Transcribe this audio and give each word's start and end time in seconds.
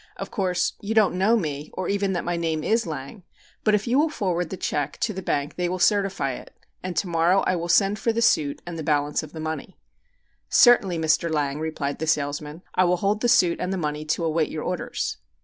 Of 0.17 0.31
course, 0.31 0.73
you 0.81 0.95
don't 0.95 1.13
know 1.19 1.37
me 1.37 1.69
or 1.73 1.87
even 1.87 2.13
that 2.13 2.25
my 2.25 2.35
name 2.35 2.63
is 2.63 2.87
Lang, 2.87 3.21
but 3.63 3.75
if 3.75 3.85
you 3.85 3.99
will 3.99 4.09
forward 4.09 4.49
the 4.49 4.57
check 4.57 4.97
to 5.01 5.13
the 5.13 5.21
bank 5.21 5.57
they 5.57 5.69
will 5.69 5.77
certify 5.77 6.31
it, 6.31 6.55
and 6.81 6.97
to 6.97 7.07
morrow 7.07 7.41
I 7.41 7.55
will 7.55 7.69
send 7.69 7.99
for 7.99 8.11
the 8.11 8.19
suit 8.23 8.63
and 8.65 8.79
the 8.79 8.83
balance 8.83 9.21
of 9.21 9.31
the 9.31 9.39
money." 9.39 9.77
"Certainly, 10.49 10.97
Mr. 10.97 11.29
Lang," 11.31 11.59
replied 11.59 11.99
the 11.99 12.07
salesman. 12.07 12.63
"I 12.73 12.83
will 12.83 12.97
hold 12.97 13.21
the 13.21 13.29
suit 13.29 13.59
and 13.61 13.71
the 13.71 13.77
money 13.77 14.03
to 14.05 14.23
await 14.25 14.49
your 14.49 14.63
orders." 14.63 15.17